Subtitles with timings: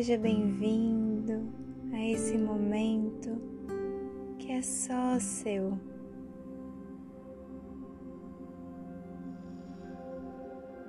[0.00, 1.52] Seja bem-vindo
[1.92, 3.38] a esse momento
[4.38, 5.78] que é só seu.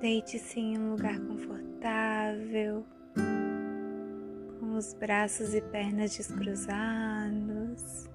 [0.00, 2.86] Deite-se em um lugar confortável,
[4.58, 8.08] com os braços e pernas descruzados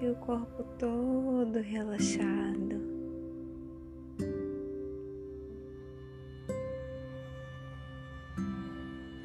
[0.00, 3.03] e o corpo todo relaxado.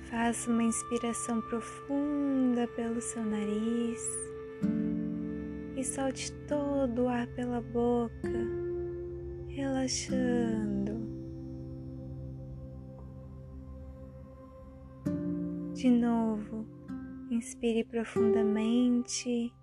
[0.10, 4.02] Faça uma inspiração profunda pelo seu nariz
[5.76, 8.12] e solte todo o ar pela boca,
[9.48, 11.00] relaxando.
[15.74, 16.66] De novo,
[17.30, 19.54] inspire profundamente,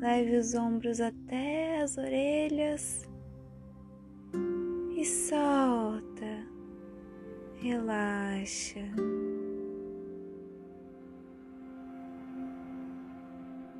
[0.00, 3.06] leve os ombros até as orelhas
[4.96, 6.46] e solta,
[7.60, 8.80] relaxa.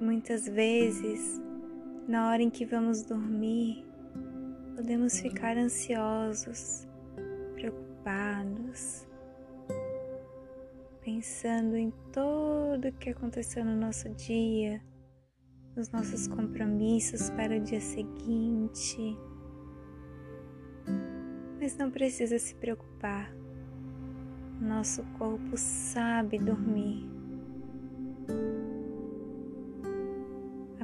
[0.02, 1.40] Muitas vezes,
[2.08, 3.86] na hora em que vamos dormir,
[4.74, 6.88] podemos ficar ansiosos,
[7.54, 9.06] preocupados,
[11.04, 14.82] pensando em tudo o que aconteceu no nosso dia,
[15.76, 19.16] nos nossos compromissos para o dia seguinte.
[21.60, 23.32] Mas não precisa se preocupar.
[24.60, 27.08] Nosso corpo sabe dormir.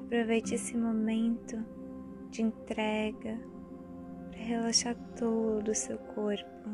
[0.08, 1.62] Aproveite esse momento
[2.30, 3.38] de entrega
[4.30, 6.70] para relaxar todo o seu corpo.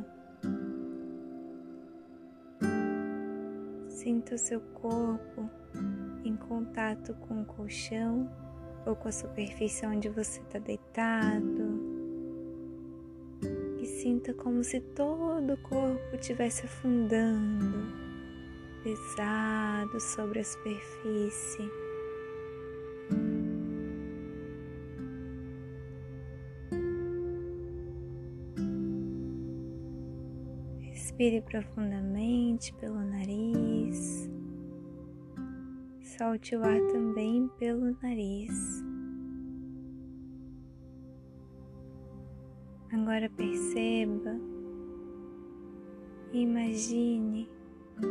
[3.89, 5.51] Sinta o seu corpo
[6.25, 8.31] em contato com o colchão
[8.87, 11.81] ou com a superfície onde você está deitado.
[13.81, 17.93] E sinta como se todo o corpo estivesse afundando,
[18.85, 21.84] pesado sobre a superfície.
[31.15, 34.29] Respire profundamente pelo nariz.
[36.01, 38.83] Solte o ar também pelo nariz.
[42.93, 44.41] Agora perceba
[46.33, 47.49] e imagine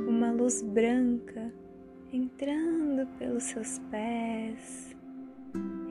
[0.07, 1.53] uma luz branca
[2.13, 4.95] entrando pelos seus pés,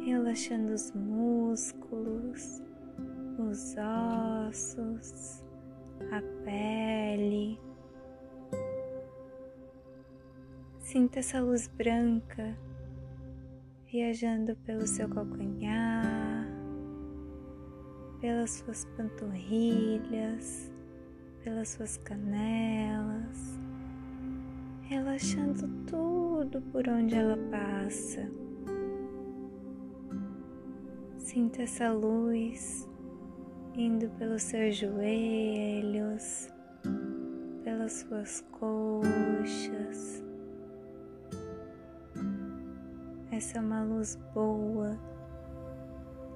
[0.07, 2.63] relaxando os músculos,
[3.39, 3.75] os
[4.49, 5.52] ossos
[6.11, 7.59] a pele.
[10.79, 12.57] Sinta essa luz branca
[13.91, 16.47] viajando pelo seu calcanhar,
[18.21, 20.73] pelas suas panturrilhas,
[21.45, 23.59] pelas suas canelas,
[24.83, 28.31] relaxando tudo por onde ela passa.
[31.19, 32.89] Sinta essa luz
[33.75, 36.49] indo pelos seus joelhos,
[37.65, 40.23] pelas suas coxas.
[43.31, 44.99] Essa é uma luz boa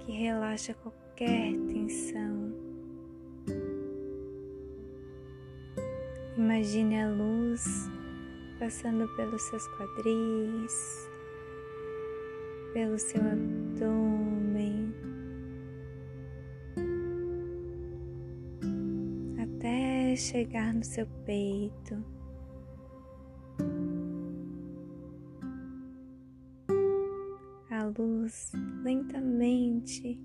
[0.01, 2.55] que relaxa qualquer tensão.
[6.39, 7.91] Imagine a luz
[8.59, 11.09] passando pelos seus quadris,
[12.73, 14.46] pelo seu abdômen
[20.17, 22.03] chegar no seu peito.
[27.71, 30.19] A luz lentamente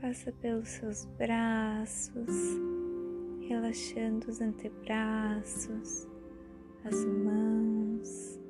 [0.00, 2.34] passa pelos seus braços,
[3.48, 6.06] relaxando os antebraços,
[6.84, 8.40] as mãos.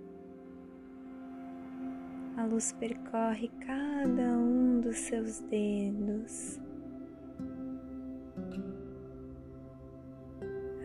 [2.37, 6.61] A luz percorre cada um dos seus dedos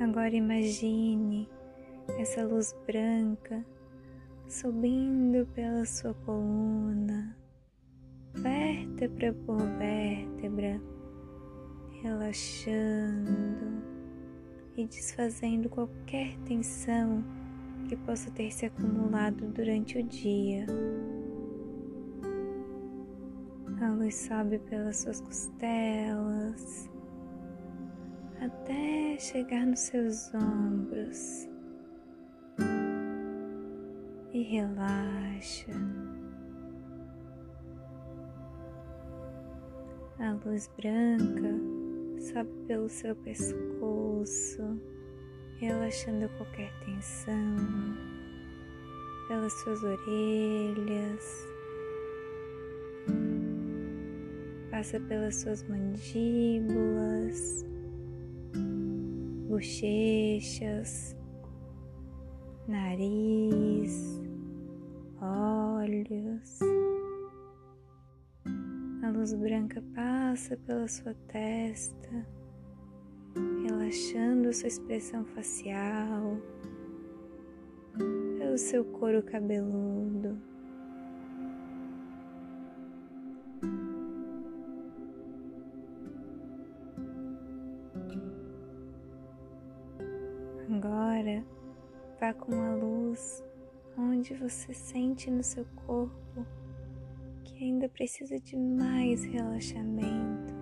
[0.06, 1.50] Agora imagine
[2.19, 3.66] essa luz branca
[4.48, 7.36] subindo pela sua coluna,
[8.36, 10.80] vértebra por vértebra,
[12.04, 13.81] relaxando
[14.78, 17.24] e desfazendo qualquer tensão
[17.90, 20.68] que possa ter se acumulado durante o dia.
[23.81, 26.94] A luz sobe pelas suas costelas,
[28.45, 31.47] até chegar nos seus ombros.
[34.33, 35.71] E relaxa.
[40.19, 41.56] A luz branca
[42.19, 44.80] sobe pelo seu pescoço,
[45.59, 47.56] relaxando qualquer tensão
[49.27, 51.47] pelas suas orelhas,
[54.69, 57.65] passa pelas suas mandíbulas,
[59.56, 61.16] bochechas,
[62.68, 64.22] nariz,
[65.22, 66.60] olhos.
[69.02, 72.28] A luz branca passa pela sua testa,
[73.63, 76.38] relaxando sua expressão facial,
[78.38, 80.38] pelo seu couro cabeludo.
[92.25, 93.44] Vá com a luz
[93.95, 96.44] onde você sente no seu corpo
[97.44, 100.54] que ainda precisa de mais relaxamento,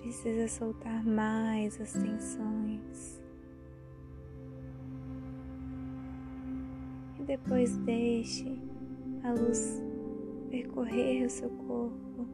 [0.00, 3.22] precisa soltar mais as tensões.
[7.20, 8.60] E depois deixe
[9.22, 9.80] a luz
[10.50, 12.26] percorrer o seu corpo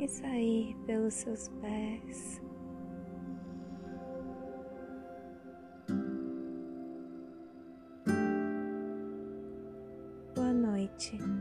[0.00, 2.42] e sair pelos seus pés.
[11.00, 11.39] 情。